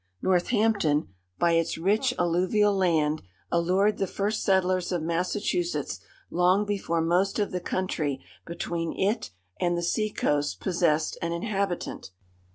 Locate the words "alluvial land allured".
2.17-3.99